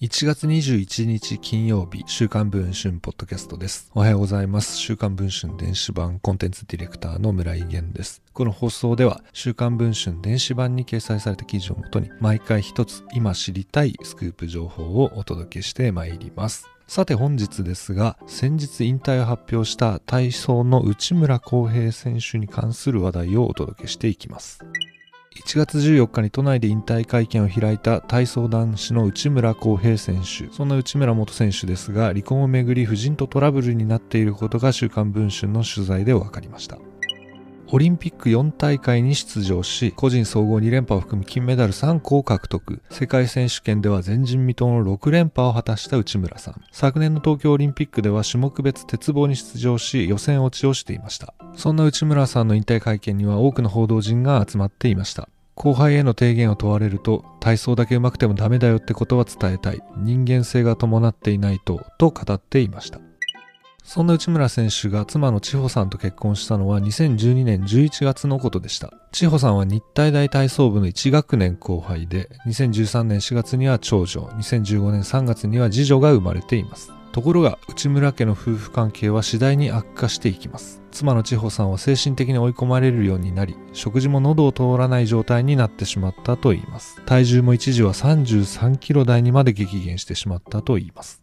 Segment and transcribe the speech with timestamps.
[0.00, 3.90] 1月21日金曜日、週刊文春ポッドキャストです。
[3.94, 4.78] おはようございます。
[4.78, 8.22] 週刊文春電子版コンテンツディレクターの村井源です。
[8.32, 16.66] この放送では、週刊文春電子版に掲載された記事をもとに、毎回一つ今知りたいスクープ情報をお届けしてまいります。
[16.86, 24.60] さて本日ですが、先日引退を発表した体操の内村航平選手に関する話題をお届けしていきます。
[25.36, 30.52] 1月14日に都内で引退会見を開いた体操男子の内村航平選手。
[30.52, 36.78] そんな内村元選手ですが、離婚をめぐり夫人とトラブルになっていることが週刊文春の取材で分かりました。
[37.72, 42.82] オリンピック4大会に出場し、個人総合2連覇を含む金メダル3個を獲得。
[42.90, 46.60] 世界選手権では前人未到の6連覇を果たした内村さん。
[46.72, 51.32] 昨年の東京オリンピックでは種目別鉄棒に出場し、予選落ちをしていました。
[51.54, 55.28] そんな内村さんの引退会見には多くの報道陣が集まっていました。
[55.54, 59.80] 後輩への提言を問われると、体操だけ上手くてもダメだよってことは伝えたい。
[59.98, 63.00] 人間性が伴っていないと、と語っていました。
[63.84, 68.92] そんな内村選手が妻の千穂さんと結婚したのは2012年11月のことでした。
[69.12, 76.92] 千穂さんは日体大体操部の1学年後輩で、2013年4月には長女、2015年3月には次女が生まれています。
[77.12, 91.20] ところが内村家の夫婦関係は次第に悪化していきます妻の千穂さんは精神的に追い込まれるようになり食事も喉を通らない状態になってしまったといいます体重も一時は33キロ台にまで激減してしまったといいます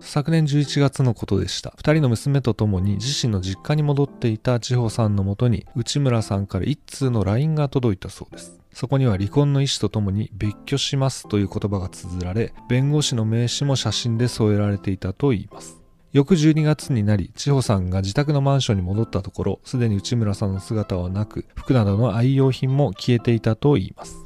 [0.00, 1.72] 昨年11月のことでした。
[1.76, 8.60] 二人の娘と共に自身の実家に戻っていた千穂さんのもとに内村さんから一通の LINE が届いたそうです。
[8.72, 15.80] そこには離婚の意思とともに別居しますという言葉が綴られ、弁護士の名刺も写真で添えられていたといいます。
[16.12, 24.25] 翌12月になり、千穂さんが自宅のマンションに戻ったところ、すでに内村さんの姿はなく、服などの愛用品も消えていたといいます。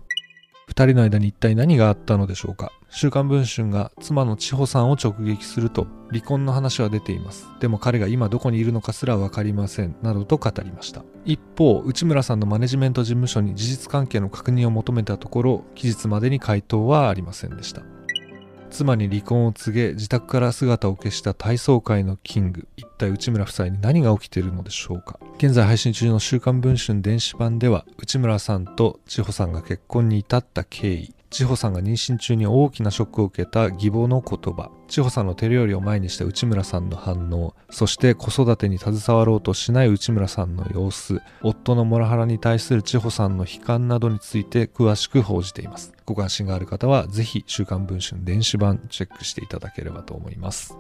[0.80, 2.72] 二人の間に一体何があったのでしょうか？
[2.88, 7.46] 週刊文春が妻の千穂さんを直撃すると離婚の話は出ています。
[7.60, 11.04] でも彼が今どこにいるのかすら分かりませんなどと語りました。
[11.26, 17.82] 一方内村さんのマネジメント事務所に事実関係の確認を求めたところ期日までに回答はありませんでした。
[18.70, 22.66] 妻に離婚を告げ自宅から姿を消した体操界のキング。
[22.78, 25.20] 一体内村夫妻に何が起きているのでしょうか？
[25.42, 31.14] 現在配信中の「週刊文春」電子版では内村さんと千穂さんが結婚に至った経緯。
[31.30, 34.70] 千穂さんが妊娠中に大きなショックを受けた義母の言葉。
[34.88, 45.94] 千穂さんの手料理を前にした内村さんの反応そして子育てに携わろうとしない内村さんの様子夫のモラハラに対する千穂さんの悲観などについて詳しく報じています。
[46.04, 50.76] ご関心がある方はぜひ週刊文春電子版チェックしていただければと思います。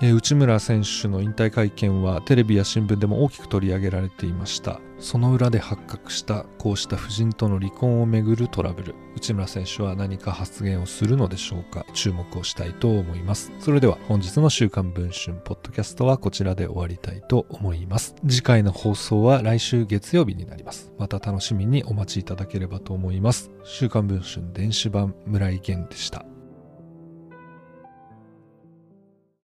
[0.00, 4.80] え、内村選手の引退会見はテレビや新聞でも大きく取り上げられていました。
[4.98, 8.94] その裏で発覚したこうした夫人との離婚をめぐるトラブル。
[9.16, 11.86] 内村選手は何か発言をするのでしょうか。
[11.92, 13.52] 注目をしたいと思います。
[13.60, 18.14] それでは本日の週刊文春ポッドキャストはこちらで終わりたいと思います。
[18.26, 20.92] 次回の放送は来週月曜日になります。
[20.98, 23.50] また楽しみにお待ちいただければと思います。
[23.64, 26.33] 週刊文春電子版村井源でした。